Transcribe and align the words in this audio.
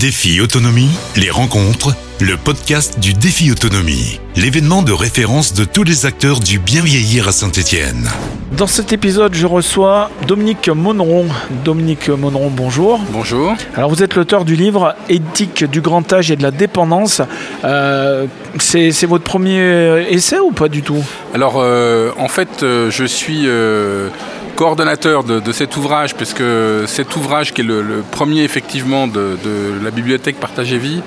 Défi 0.00 0.40
Autonomie, 0.40 0.88
les 1.14 1.28
rencontres, 1.28 1.94
le 2.20 2.36
podcast 2.36 3.00
du 3.00 3.14
Défi 3.14 3.50
Autonomie, 3.50 4.20
l'événement 4.36 4.82
de 4.82 4.92
référence 4.92 5.54
de 5.54 5.64
tous 5.64 5.84
les 5.84 6.04
acteurs 6.04 6.38
du 6.38 6.58
bien 6.58 6.82
vieillir 6.82 7.28
à 7.28 7.32
Saint-Étienne. 7.32 8.10
Dans 8.52 8.66
cet 8.66 8.92
épisode, 8.92 9.32
je 9.34 9.46
reçois 9.46 10.10
Dominique 10.26 10.68
Monneron. 10.68 11.28
Dominique 11.64 12.10
Monneron, 12.10 12.50
bonjour. 12.50 13.00
Bonjour. 13.10 13.54
Alors, 13.74 13.88
vous 13.88 14.02
êtes 14.02 14.16
l'auteur 14.16 14.44
du 14.44 14.54
livre 14.54 14.94
Éthique 15.08 15.64
du 15.64 15.80
grand 15.80 16.12
âge 16.12 16.30
et 16.30 16.36
de 16.36 16.42
la 16.42 16.50
dépendance. 16.50 17.22
Euh, 17.64 18.26
c'est, 18.58 18.90
c'est 18.90 19.06
votre 19.06 19.24
premier 19.24 20.04
essai 20.10 20.38
ou 20.38 20.50
pas 20.52 20.68
du 20.68 20.82
tout? 20.82 21.02
Alors, 21.32 21.54
euh, 21.56 22.10
en 22.18 22.28
fait, 22.28 22.62
euh, 22.62 22.90
je 22.90 23.04
suis 23.04 23.44
euh, 23.46 24.10
coordonnateur 24.56 25.24
de, 25.24 25.40
de 25.40 25.52
cet 25.52 25.78
ouvrage, 25.78 26.14
parce 26.16 26.34
que 26.34 26.84
cet 26.86 27.16
ouvrage, 27.16 27.54
qui 27.54 27.62
est 27.62 27.64
le, 27.64 27.80
le 27.80 28.02
premier 28.02 28.42
effectivement 28.42 29.06
de, 29.06 29.38
de 29.42 29.82
la 29.82 29.90
bibliothèque 29.90 30.38
Partage 30.38 30.72
et 30.74 30.78
Vie, 30.78 31.00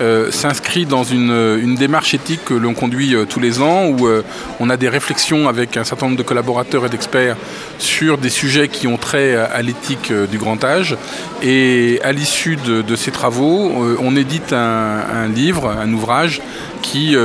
euh, 0.00 0.30
s'inscrit 0.30 0.86
dans 0.86 1.04
une, 1.04 1.58
une 1.62 1.74
démarche 1.74 2.14
éthique 2.14 2.44
que 2.46 2.54
l'on 2.54 2.74
conduit 2.74 3.14
euh, 3.14 3.26
tous 3.26 3.40
les 3.40 3.60
ans, 3.60 3.86
où 3.86 4.06
euh, 4.06 4.22
on 4.58 4.70
a 4.70 4.76
des 4.76 4.88
réflexions 4.88 5.48
avec 5.48 5.76
un 5.76 5.84
certain 5.84 6.06
nombre 6.06 6.18
de 6.18 6.22
collaborateurs 6.22 6.86
et 6.86 6.88
d'experts 6.88 7.36
sur 7.78 8.16
des 8.16 8.30
sujets 8.30 8.68
qui 8.68 8.86
ont 8.86 8.96
trait 8.96 9.36
à, 9.36 9.60
l'éthique 9.62 10.12
du 10.30 10.38
grand 10.38 10.64
âge. 10.64 10.96
Et 11.42 12.00
à 12.02 12.12
l'issue 12.12 12.56
de, 12.56 12.96
ces 12.96 13.10
travaux, 13.10 13.72
on 14.00 14.16
édite 14.16 14.52
un, 14.52 15.00
un 15.14 15.28
livre, 15.28 15.68
un 15.68 15.92
ouvrage 15.92 16.40
qui 16.80 17.16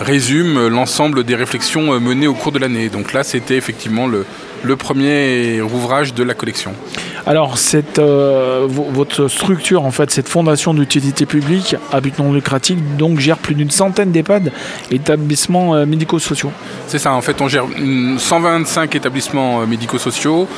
résume 0.00 0.68
l'ensemble 0.68 1.24
des 1.24 1.34
réflexions 1.34 1.98
menées 2.00 2.28
au 2.28 2.34
cours 2.34 2.52
de 2.52 2.58
l'année. 2.58 2.88
Donc 2.88 3.12
là, 3.12 3.24
c'était 3.24 3.56
effectivement 3.56 4.06
le, 4.06 4.24
le 4.62 4.76
premier 4.76 5.60
ouvrage 5.60 6.14
de 6.14 6.22
la 6.22 6.34
collection. 6.34 6.74
Alors, 7.24 7.56
cette, 7.56 7.98
euh, 8.00 8.66
vo- 8.68 8.88
votre 8.90 9.28
structure, 9.28 9.84
en 9.84 9.92
fait, 9.92 10.10
cette 10.10 10.28
fondation 10.28 10.74
d'utilité 10.74 11.24
publique 11.24 11.76
à 11.92 12.00
but 12.00 12.18
non 12.18 12.32
lucratif, 12.32 12.78
donc 12.98 13.20
gère 13.20 13.38
plus 13.38 13.54
d'une 13.54 13.70
centaine 13.70 14.10
d'EHPAD, 14.10 14.50
établissements 14.90 15.74
euh, 15.76 15.86
médico-sociaux. 15.86 16.50
C'est 16.88 16.98
ça, 16.98 17.12
en 17.12 17.20
fait, 17.20 17.40
on 17.40 17.46
gère 17.48 17.64
une- 17.78 18.18
125 18.18 18.94
établissements 18.96 19.60
euh, 19.62 19.66
médico-sociaux, 19.66 20.48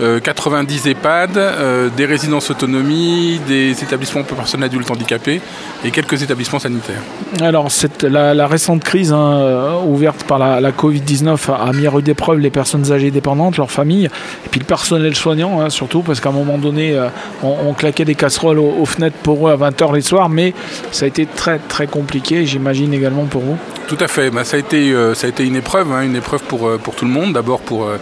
90 0.00 0.86
EHPAD, 0.86 1.36
euh, 1.36 1.88
des 1.96 2.06
résidences 2.06 2.50
autonomie, 2.50 3.40
des 3.46 3.70
établissements 3.82 4.22
pour 4.22 4.36
personnes 4.36 4.62
adultes 4.62 4.90
handicapées 4.90 5.40
et 5.84 5.90
quelques 5.90 6.22
établissements 6.22 6.58
sanitaires. 6.58 7.02
Alors, 7.40 7.70
cette, 7.70 8.04
la, 8.04 8.34
la 8.34 8.46
récente 8.46 8.84
crise 8.84 9.12
hein, 9.12 9.38
euh, 9.40 9.80
ouverte 9.82 10.24
par 10.24 10.38
la, 10.38 10.60
la 10.60 10.70
Covid-19 10.72 11.50
a, 11.50 11.54
a 11.68 11.72
mis 11.72 11.86
à 11.86 11.90
rude 11.90 12.08
épreuve 12.08 12.38
les 12.38 12.50
personnes 12.50 12.92
âgées 12.92 13.10
dépendantes, 13.10 13.56
leurs 13.56 13.70
familles, 13.70 14.06
et 14.06 14.48
puis 14.50 14.60
le 14.60 14.66
personnel 14.66 15.14
soignant, 15.16 15.60
hein, 15.60 15.70
surtout, 15.70 16.02
parce 16.02 16.20
qu'à 16.20 16.28
un 16.28 16.32
moment 16.32 16.58
donné, 16.58 16.94
euh, 16.94 17.08
on, 17.42 17.56
on 17.68 17.72
claquait 17.74 18.04
des 18.04 18.14
casseroles 18.14 18.58
aux, 18.58 18.74
aux 18.80 18.86
fenêtres 18.86 19.16
pour 19.22 19.48
eux 19.48 19.52
à 19.52 19.56
20h 19.56 19.94
les 19.94 20.02
soirs, 20.02 20.28
mais 20.28 20.54
ça 20.92 21.04
a 21.04 21.08
été 21.08 21.26
très, 21.26 21.58
très 21.58 21.86
compliqué, 21.86 22.46
j'imagine 22.46 22.92
également 22.94 23.24
pour 23.24 23.42
vous. 23.42 23.58
Tout 23.88 23.96
à 24.00 24.08
fait, 24.08 24.30
bah, 24.30 24.44
ça, 24.44 24.56
a 24.56 24.60
été, 24.60 24.92
euh, 24.92 25.14
ça 25.14 25.26
a 25.26 25.30
été 25.30 25.46
une 25.46 25.56
épreuve, 25.56 25.92
hein, 25.92 26.02
une 26.02 26.16
épreuve 26.16 26.42
pour, 26.42 26.68
euh, 26.68 26.76
pour 26.76 26.94
tout 26.94 27.04
le 27.06 27.10
monde, 27.10 27.32
d'abord 27.32 27.60
pour, 27.60 27.84
euh, 27.84 27.96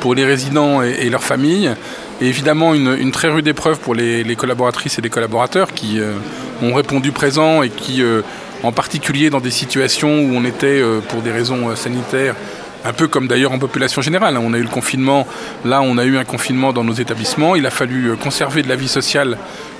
pour 0.00 0.14
les 0.14 0.24
résidents 0.24 0.82
et, 0.82 1.08
leurs 1.10 1.22
familles, 1.22 1.74
et 2.20 2.26
évidemment 2.26 2.74
une, 2.74 3.10
très 3.12 3.28
rude 3.28 3.46
épreuve 3.46 3.78
pour 3.78 3.94
les, 3.94 4.36
collaboratrices 4.36 4.98
et 4.98 5.02
les 5.02 5.10
collaborateurs 5.10 5.72
qui 5.72 6.00
euh, 6.00 6.14
ont 6.62 6.74
répondu 6.74 7.12
présents 7.12 7.62
et 7.62 7.70
qui, 7.70 8.02
euh, 8.02 8.22
en 8.62 8.72
particulier 8.72 9.30
dans 9.30 9.40
des 9.40 9.50
situations 9.50 10.20
où 10.20 10.34
on 10.34 10.44
était, 10.44 10.80
euh, 10.80 11.00
pour 11.00 11.22
des 11.22 11.30
raisons 11.30 11.74
sanitaires, 11.76 12.34
un 12.84 12.92
peu 12.92 13.08
comme 13.08 13.26
d'ailleurs 13.28 13.52
en 13.52 13.58
population 13.58 14.02
générale. 14.02 14.36
hein. 14.36 14.40
On 14.44 14.54
a 14.54 14.58
eu 14.58 14.62
le 14.62 14.68
confinement, 14.68 15.26
là 15.64 15.82
on 15.82 15.98
a 15.98 16.04
eu 16.04 16.16
un 16.16 16.24
confinement 16.24 16.72
dans 16.72 16.84
nos 16.84 16.92
établissements. 16.94 17.56
Il 17.56 17.66
a 17.66 17.70
fallu 17.70 18.06
euh, 18.10 18.16
conserver 18.16 18.62
de 18.62 18.68
la 18.68 18.76
vie 18.76 18.88
sociale 18.88 19.36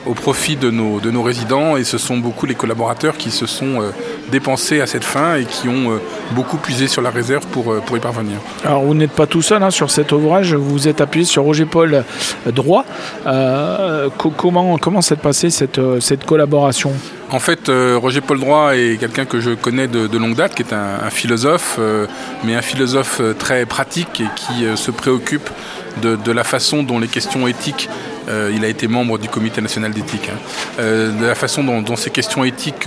au 0.06 0.14
profit 0.14 0.56
de 0.56 0.70
nos, 0.70 1.00
de 1.00 1.10
nos 1.10 1.22
résidents 1.22 1.76
et 1.76 1.84
ce 1.84 1.98
sont 1.98 2.16
beaucoup 2.16 2.46
les 2.46 2.54
collaborateurs 2.54 3.16
qui 3.16 3.30
se 3.30 3.46
sont 3.46 3.82
euh, 3.82 3.90
dépensés 4.30 4.80
à 4.80 4.86
cette 4.86 5.04
fin 5.04 5.36
et 5.36 5.44
qui 5.44 5.68
ont 5.68 5.90
euh, 5.92 5.98
beaucoup 6.32 6.56
puisé 6.56 6.86
sur 6.88 7.02
la 7.02 7.10
réserve 7.10 7.46
pour, 7.48 7.74
pour 7.82 7.96
y 7.96 8.00
parvenir. 8.00 8.36
Alors, 8.64 8.82
vous 8.84 8.94
n'êtes 8.94 9.12
pas 9.12 9.26
tout 9.26 9.42
seul 9.42 9.62
hein, 9.62 9.70
sur 9.70 9.90
cet 9.90 10.12
ouvrage, 10.12 10.54
vous 10.54 10.68
vous 10.70 10.88
êtes 10.88 11.00
appuyé 11.00 11.24
sur 11.26 11.42
Roger 11.42 11.66
Paul 11.66 12.04
Droit. 12.46 12.84
Co- 14.16 14.30
comment 14.30 14.78
comment 14.78 15.02
s'est 15.02 15.16
passée 15.16 15.50
cette, 15.50 15.80
cette 16.00 16.24
collaboration? 16.24 16.92
En 17.30 17.40
fait, 17.40 17.68
euh, 17.68 17.98
Roger 18.00 18.22
Paul 18.22 18.40
Droit 18.40 18.74
est 18.74 18.98
quelqu'un 18.98 19.26
que 19.26 19.38
je 19.40 19.50
connais 19.50 19.86
de, 19.86 20.18
longue 20.18 20.34
date, 20.34 20.54
qui 20.54 20.62
est 20.62 20.72
un, 20.72 21.10
philosophe, 21.10 21.76
euh, 21.78 22.06
mais 22.42 22.54
un 22.54 22.62
philosophe 22.62 23.18
euh, 23.20 23.34
très 23.34 23.66
pratique 23.66 24.22
et 24.22 24.28
qui 24.34 24.64
se 24.76 24.90
préoccupe 24.90 25.50
de, 26.00 26.32
la 26.32 26.44
façon 26.44 26.82
dont 26.82 26.98
les 26.98 27.08
questions 27.08 27.46
éthiques 27.48 27.88
il 28.54 28.62
a 28.62 28.68
été 28.68 28.88
membre 28.88 29.16
du 29.16 29.26
Comité 29.26 29.62
national 29.62 29.90
d'éthique. 29.90 30.28
hein. 30.30 30.82
De 31.18 31.24
la 31.24 31.34
façon 31.34 31.64
dont, 31.64 31.96
ces 31.96 32.10
questions 32.10 32.44
éthiques 32.44 32.86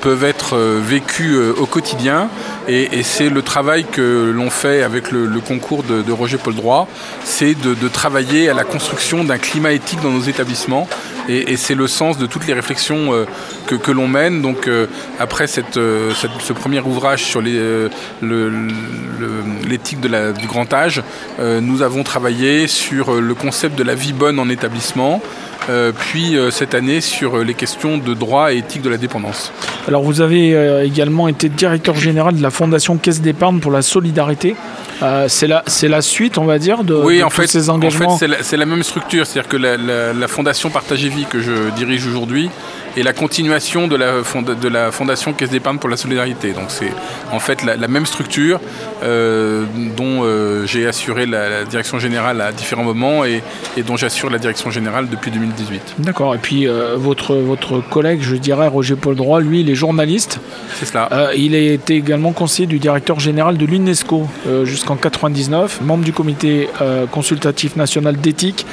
peuvent 0.00 0.24
être 0.24 0.56
vécues 0.56 1.36
au 1.58 1.66
quotidien. 1.66 2.30
Et, 2.68 3.02
c'est 3.02 3.28
le 3.28 3.42
travail 3.42 3.84
que 3.84 4.32
l'on 4.34 4.48
fait 4.48 4.82
avec 4.82 5.12
le, 5.12 5.28
concours 5.40 5.82
de, 5.82 6.00
de 6.00 6.10
Roger 6.12 6.38
Paul 6.38 6.54
Droit, 6.54 6.88
c'est 7.22 7.54
de 7.54 7.88
travailler 7.88 8.48
à 8.48 8.54
la 8.54 8.64
construction 8.64 9.24
d'un 9.24 9.36
climat 9.36 9.72
éthique 9.72 10.00
dans 10.00 10.10
nos 10.10 10.22
établissements. 10.22 10.88
Et, 11.28 11.56
c'est 11.56 11.74
le 11.74 11.86
sens 11.86 12.16
de 12.16 12.26
toutes 12.26 12.46
les 12.46 12.54
réflexions 12.54 13.12
euh, 13.12 13.26
que, 13.66 13.92
l'on 13.92 14.08
mène. 14.08 14.40
Donc 14.40 14.66
euh, 14.66 14.86
après 15.18 15.44
euh, 15.76 16.12
ce 16.14 16.52
premier 16.54 16.80
ouvrage 16.80 17.24
sur 17.24 17.42
l'éthique 17.42 17.90
du 20.00 20.46
grand 20.46 20.72
âge, 20.72 21.02
nous 21.38 21.82
avons 21.82 22.02
travaillé 22.02 22.66
sur 22.66 23.20
le 23.20 23.34
concept 23.34 23.78
de 23.78 23.82
la 23.82 23.94
vie 23.94 24.12
bonne 24.12 24.38
en 24.38 24.48
établissement. 24.48 25.20
Euh, 25.68 25.92
puis 25.96 26.36
euh, 26.36 26.50
cette 26.50 26.74
année 26.74 27.00
sur 27.00 27.36
euh, 27.38 27.44
les 27.44 27.54
questions 27.54 27.98
de 27.98 28.14
droit 28.14 28.52
et 28.52 28.58
éthique 28.58 28.82
de 28.82 28.90
la 28.90 28.96
dépendance. 28.96 29.52
Alors 29.86 30.02
vous 30.02 30.20
avez 30.20 30.82
également 30.84 31.28
été 31.28 31.48
directeur 31.48 31.94
général 31.96 32.36
de 32.36 32.42
la 32.42 32.50
Fondation 32.50 32.96
Caisse 32.96 33.20
d'épargne 33.20 33.60
pour 33.60 33.70
la 33.72 33.82
solidarité. 33.82 34.54
C'est 35.28 35.88
la 35.88 36.02
suite, 36.02 36.38
on 36.38 36.44
va 36.44 36.58
dire, 36.58 36.84
de, 36.84 36.94
Oui, 36.94 37.18
de 37.18 37.24
en 37.24 37.28
tous 37.28 37.36
fait, 37.42 37.46
ces 37.46 37.70
en 37.70 37.74
engagements. 37.74 38.16
fait 38.18 38.28
c'est 38.42 38.56
la, 38.56 38.66
même 38.66 38.82
structure, 38.82 39.26
c'est-à-dire 39.26 39.48
que 39.48 39.56
la, 39.56 39.76
la- 39.76 40.12
la 40.12 40.28
fondation 40.28 40.70
Partager 40.70 41.08
Vie 41.08 41.24
que 41.24 41.40
je 41.40 41.70
dirige 41.76 42.06
aujourd'hui 42.06 42.50
est 42.98 43.02
la 43.02 43.12
continuation 43.12 43.88
de 43.88 43.96
la, 43.96 44.22
fonda- 44.22 44.54
de 44.58 44.68
la 44.68 44.90
fondation 44.92 45.32
Caisse 45.32 45.50
d'épargne 45.50 45.78
pour 45.78 45.88
la 45.88 45.96
solidarité. 45.96 46.52
Donc 46.52 46.66
c'est 46.68 46.92
en 47.32 47.38
fait 47.40 47.64
la, 47.64 47.76
la 47.76 47.88
même 47.88 48.06
structure 48.06 48.60
euh, 49.02 49.64
dont 49.96 50.22
euh, 50.24 50.66
j'ai 50.66 50.86
assuré 50.86 51.26
la, 51.26 51.48
la 51.48 51.64
direction 51.64 51.98
générale 51.98 52.40
à 52.40 52.52
différents 52.52 52.84
moments 52.84 53.24
et, 53.24 53.42
et 53.76 53.82
dont 53.82 53.96
j'assure 53.96 54.30
la 54.30 54.38
direction 54.38 54.70
générale 54.70 55.08
depuis 55.08 55.30
2018. 55.30 55.94
D'accord. 55.98 56.34
Et 56.34 56.38
puis 56.38 56.66
euh, 56.66 56.96
votre 56.96 57.34
votre 57.36 57.80
collègue, 57.80 58.20
je 58.22 58.36
dirais 58.36 58.66
Roger 58.68 58.96
Paul 58.96 59.14
Droit, 59.16 59.40
lui, 59.40 59.60
il 59.60 59.70
est 59.70 59.74
journaliste. 59.74 60.40
C'est 60.78 60.86
cela. 60.86 61.30
Il 61.36 61.54
a 61.54 61.58
été 61.58 61.94
également 61.96 62.32
conseiller 62.32 62.66
du 62.66 62.78
directeur 62.78 63.20
général 63.20 63.56
de 63.56 63.66
l'UNESCO 63.66 64.28
jusqu'en 64.64 64.96
99, 64.96 65.80
membre 65.82 66.04
du 66.04 66.12
comité 66.12 66.68
consultatif 67.10 67.76
national 67.76 68.16
d'éthique 68.16 68.66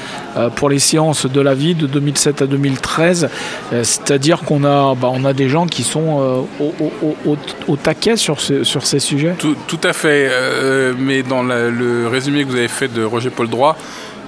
pour 0.56 0.70
les 0.70 0.80
sciences 0.80 1.26
de 1.26 1.42
la 1.42 1.54
vie 1.54 1.76
de 1.76 1.88
2007 1.88 2.42
à 2.42 2.48
2013. 2.48 3.30
Euh, 3.74 3.84
C'est-à-dire 4.16 4.44
qu'on 4.44 4.64
a, 4.64 4.96
bah, 4.96 5.10
on 5.12 5.26
a 5.26 5.34
des 5.34 5.50
gens 5.50 5.66
qui 5.66 5.84
sont 5.84 6.22
euh, 6.22 6.38
au, 6.62 6.74
au- 6.80 6.94
au- 7.26 7.32
au- 7.34 7.38
au 7.68 7.76
taquet 7.76 8.16
sur, 8.16 8.40
ce- 8.40 8.64
sur 8.64 8.86
ces 8.88 9.00
sujets. 9.00 9.36
Tout, 9.38 9.58
tout 9.68 9.80
à 9.84 9.92
fait, 9.92 10.30
euh, 10.32 10.94
mais 10.98 11.22
dans 11.22 11.44
la- 11.44 11.68
le 11.70 12.08
résumé 12.08 12.46
que 12.46 12.50
vous 12.50 12.56
avez 12.56 12.70
fait 12.70 12.88
de 12.88 13.04
Roger 13.04 13.30
Paul 13.30 13.50
Droit, 13.50 13.76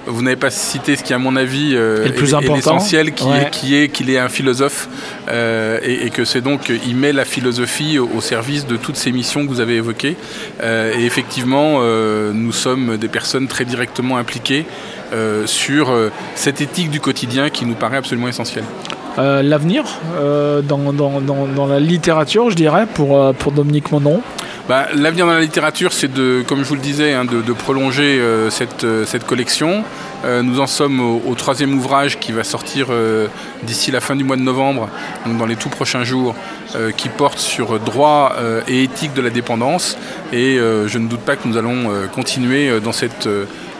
vous 0.06 0.20
n'avez 0.20 0.36
pas 0.36 0.50
cité 0.50 0.94
ce 0.94 1.02
qui, 1.02 1.14
à 1.14 1.18
mon 1.18 1.36
avis, 1.36 1.70
euh, 1.74 2.04
le 2.04 2.12
plus 2.12 2.28
est- 2.28 2.32
est 2.32 2.34
important. 2.34 2.54
l'essentiel, 2.74 3.14
qui 3.14 3.24
Ouais. 3.24 3.44
est 3.46 3.50
qui 3.50 3.76
est 3.76 3.88
qu'il 3.88 4.10
est 4.10 4.18
un 4.18 4.28
philosophe 4.28 4.90
euh, 5.30 5.78
et, 5.82 6.04
et 6.06 6.10
que 6.10 6.26
c'est 6.26 6.42
donc 6.42 6.70
il 6.86 6.94
met 6.94 7.14
la 7.14 7.24
philosophie 7.24 7.98
au, 7.98 8.10
au 8.14 8.20
service 8.20 8.66
de 8.66 8.76
toutes 8.76 8.96
ces 8.96 9.10
missions 9.10 9.42
que 9.46 9.48
vous 9.50 9.60
avez 9.60 9.76
évoquées. 9.76 10.16
Euh, 10.62 10.92
et 10.98 11.06
effectivement, 11.06 11.80
nous 12.34 12.52
sommes 12.52 12.98
des 12.98 13.08
personnes 13.08 13.46
très 13.48 13.64
directement 13.64 14.18
impliquées 14.18 14.66
sur 15.46 15.90
cette 16.34 16.60
éthique 16.60 16.90
du 16.90 17.00
quotidien 17.00 17.48
qui 17.48 17.64
nous 17.64 17.74
paraît 17.74 17.96
absolument 17.96 18.28
essentielle. 18.28 18.64
Euh, 19.18 19.42
L'avenir 19.42 19.84
euh, 20.20 20.62
dans, 20.62 21.66
la 21.66 21.80
littérature, 21.80 22.50
je 22.50 22.54
dirais, 22.54 22.86
pour, 22.86 23.20
euh, 23.20 23.32
Dominique 23.54 23.90
Monon. 23.90 24.22
Bah, 24.68 24.86
L'avenir 24.94 25.26
dans 25.26 25.32
la 25.32 25.40
littérature, 25.40 25.92
c'est 25.92 26.12
de, 26.12 26.44
comme 26.46 26.62
je 26.62 26.68
vous 26.68 26.76
le 26.76 26.80
disais, 26.80 27.14
hein, 27.14 27.24
de, 27.24 27.52
prolonger 27.52 28.20
cette, 28.50 29.24
collection. 29.26 29.82
Nous 30.42 30.60
en 30.60 30.66
sommes 30.66 31.00
au, 31.00 31.34
troisième 31.34 31.74
ouvrage 31.74 32.18
qui 32.18 32.32
va 32.32 32.44
sortir 32.44 32.88
d'ici 33.62 33.90
la 33.90 34.00
fin 34.00 34.14
du 34.14 34.24
mois 34.24 34.36
de 34.36 34.42
novembre, 34.42 34.88
donc 35.24 35.38
dans 35.38 35.46
les 35.46 35.56
tout 35.56 35.70
prochains 35.70 36.04
jours, 36.04 36.34
qui 36.98 37.08
porte 37.08 37.38
sur 37.38 37.80
droit 37.80 38.36
et 38.68 38.82
éthique 38.82 39.14
de 39.14 39.22
la 39.22 39.30
dépendance. 39.30 39.96
Et 40.34 40.58
je 40.58 40.98
ne 40.98 41.08
doute 41.08 41.20
pas 41.20 41.36
que 41.36 41.48
nous 41.48 41.56
allons 41.56 41.90
continuer 42.12 42.78
dans 42.80 42.92
cette, 42.92 43.26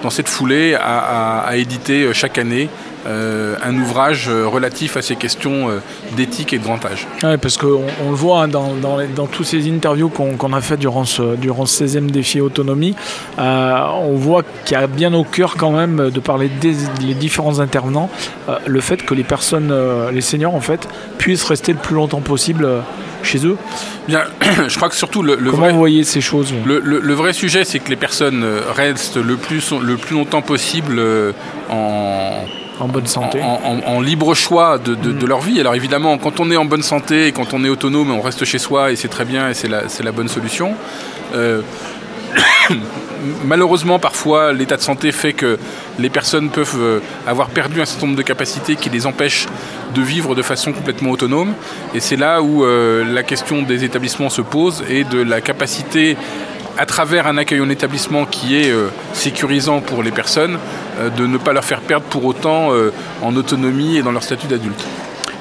dans 0.03 0.11
cette 0.11 0.29
foulée 0.29 0.75
à, 0.75 1.57
éditer 1.57 2.05
euh, 2.05 2.13
chaque 2.13 2.39
année 2.39 2.69
euh, 3.07 3.57
un 3.65 3.77
ouvrage 3.77 4.29
euh, 4.29 4.47
relatif 4.47 4.97
à 4.97 5.03
ces 5.03 5.17
questions 5.17 5.69
d'éthique 6.17 6.53
et 6.53 6.59
de 6.59 6.65
grand 6.65 6.85
âge. 6.85 7.07
Ouais, 7.23 7.37
parce 7.37 7.57
qu'on 7.57 7.85
on 8.05 8.11
le 8.11 8.17
voit 8.17 8.43
hein, 8.43 8.49
dans, 8.49 8.75
dans, 8.75 9.27
tous 9.27 9.45
ces 9.45 9.69
interviews 9.71 10.09
qu'on 10.09 10.53
a 10.53 10.61
fait 10.61 10.77
durant 10.77 11.05
ce, 11.05 11.37
durant 11.37 11.67
ce 11.67 11.85
16e 11.85 12.11
défi 12.11 12.41
autonomie, 12.41 12.95
on 13.39 14.15
voit 14.15 14.43
qu'il 14.65 14.77
y 14.79 14.81
a 14.81 14.87
bien 14.87 15.15
au 15.15 15.25
cœur 15.25 15.57
quand 15.57 15.71
même 15.71 16.11
de 16.11 16.21
parler 16.21 16.49
des 16.61 16.75
les 17.01 17.15
différents 17.15 17.61
intervenants, 17.61 18.11
le 18.67 18.81
fait 18.81 19.05
que 19.05 19.15
les 19.15 19.25
personnes, 19.25 19.73
les 20.13 20.21
seniors 20.21 20.55
en 20.55 20.61
fait, 20.61 20.89
puissent 21.19 21.45
rester 21.45 21.73
le 21.73 21.79
plus 21.79 21.95
longtemps 21.95 22.21
possible 22.21 22.69
chez 23.23 23.47
eux. 23.47 23.57
Bien, 24.07 24.23
je 24.69 24.77
crois 24.77 24.89
que 24.89 24.95
surtout 24.95 25.23
le, 25.23 25.37
le 25.37 25.51
Comment 25.51 25.63
vrai, 25.65 25.73
vous 25.73 25.79
voyez 25.79 26.05
ces 26.05 26.21
choses 26.21 26.53
le, 26.65 26.81
le- 26.81 27.01
le 27.01 27.15
vrai 27.15 27.33
sujet, 27.33 27.65
c'est 27.65 27.79
que 27.79 27.91
les 27.91 27.97
personnes 27.97 28.43
euh, 28.45 28.61
restent 28.75 29.17
le 29.17 29.37
plus, 29.37 29.73
le 29.73 29.97
plus 29.97 30.15
longtemps 30.17 30.43
possible 30.43 30.97
euh, 30.99 31.33
en, 31.71 32.45
en 32.81 32.89
bonne 32.89 33.07
santé 33.07 33.41
en, 33.43 33.61
en- 33.65 33.81
en 33.97 34.01
libre 34.01 34.35
choix 34.35 34.79
de, 34.79 34.95
de- 34.95 35.13
de 35.13 35.27
leur 35.27 35.41
vie. 35.41 35.61
Alors 35.61 35.75
évidemment, 35.75 36.17
quand 36.19 36.41
on 36.41 36.51
est 36.51 36.57
en 36.57 36.65
bonne 36.65 36.83
santé 36.83 37.27
et 37.27 37.33
quand 37.33 37.53
on 37.55 37.65
est 37.65 37.69
autonome, 37.69 38.11
on 38.11 38.21
reste 38.21 38.45
chez 38.45 38.59
soi 38.59 38.93
et 38.93 38.97
c'est 38.97 39.09
très 39.09 39.25
bien 39.25 39.51
et 39.51 39.55
c'est 39.55 39.69
la, 39.69 39.83
la 40.03 40.13
bonne 40.13 40.29
solution. 40.29 40.75
Euh, 41.35 41.61
malheureusement, 43.45 43.99
parfois, 43.99 44.53
l'état 44.53 44.77
de 44.77 44.83
santé 44.83 45.13
fait 45.13 45.33
que 45.33 45.59
les 45.99 46.11
personnes 46.11 46.51
peuvent 46.51 46.77
euh, 46.79 47.01
avoir 47.27 47.49
perdu 47.49 47.81
un 47.81 47.85
certain 47.85 48.07
nombre 48.07 48.19
de 48.19 48.23
capacités 48.23 48.77
qui 48.77 48.91
les 48.91 49.07
empêchent 49.07 49.47
de 49.95 50.03
vivre 50.03 50.35
de 50.35 50.43
façon 50.43 50.73
complètement 50.73 51.11
autonome. 51.11 51.55
Et 51.95 52.01
c'est 52.01 52.17
là 52.17 52.43
où 52.43 52.65
euh, 52.65 53.05
la 53.05 53.23
question 53.23 53.63
des 53.63 53.85
établissements 53.85 54.31
se 54.31 54.43
pose 54.43 54.85
et 54.89 55.05
de 55.05 55.21
la 55.21 55.41
capacité 55.41 56.17
à 56.77 56.87
travers 56.87 57.27
un 57.27 57.37
accueil 57.39 57.61
en 57.61 57.69
établissement 57.69 58.25
qui 58.25 58.57
est 58.57 58.71
euh, 58.71 58.89
sécurisant 59.13 59.81
pour 59.81 60.03
les 60.03 60.13
personnes, 60.13 60.59
de 61.17 61.27
ne 61.27 61.39
pas 61.39 61.53
leur 61.53 61.65
faire 61.65 61.81
perdre 61.81 62.07
pour 62.07 62.25
autant 62.25 62.71
en 63.23 63.37
autonomie 63.37 63.99
et 63.99 64.03
dans 64.03 64.11
leur 64.11 64.25
statut 64.25 64.49
d'adulte. 64.49 64.85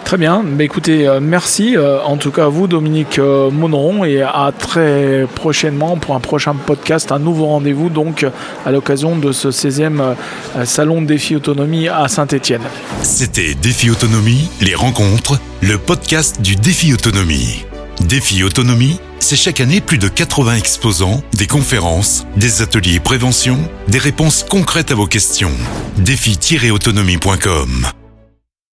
Très 0.07 0.15
bien, 0.15 0.41
bah, 0.41 0.63
écoutez, 0.63 1.05
euh, 1.05 1.19
merci 1.21 1.75
euh, 1.75 2.01
en 2.01 2.15
tout 2.15 2.31
cas 2.31 2.45
à 2.45 2.47
vous 2.47 2.67
Dominique 2.67 3.19
euh, 3.19 3.51
Monneron 3.51 4.05
et 4.05 4.21
à 4.21 4.53
très 4.57 5.27
prochainement 5.35 5.97
pour 5.97 6.15
un 6.15 6.21
prochain 6.21 6.55
podcast, 6.55 7.11
un 7.11 7.19
nouveau 7.19 7.47
rendez-vous 7.47 7.89
donc 7.89 8.25
à 8.65 8.71
l'occasion 8.71 9.17
de 9.17 9.33
ce 9.33 9.49
16e 9.49 9.99
euh, 9.99 10.63
salon 10.63 11.01
défi 11.01 11.35
autonomie 11.35 11.89
à 11.89 12.07
Saint-Étienne. 12.07 12.61
C'était 13.01 13.53
Défi 13.53 13.89
Autonomie, 13.89 14.49
les 14.61 14.75
rencontres, 14.75 15.41
le 15.59 15.77
podcast 15.77 16.41
du 16.41 16.55
Défi 16.55 16.93
Autonomie. 16.93 17.65
Défi 17.99 18.43
Autonomie, 18.43 19.01
c'est 19.19 19.35
chaque 19.35 19.59
année 19.59 19.81
plus 19.81 19.97
de 19.97 20.07
80 20.07 20.55
exposants, 20.55 21.21
des 21.33 21.47
conférences, 21.47 22.25
des 22.37 22.61
ateliers 22.61 23.01
prévention, 23.01 23.57
des 23.89 23.99
réponses 23.99 24.45
concrètes 24.49 24.91
à 24.91 24.95
vos 24.95 25.07
questions. 25.07 25.51
Défi-autonomie.com 25.97 27.87